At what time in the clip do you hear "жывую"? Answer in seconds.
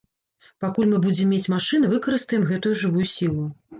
2.85-3.07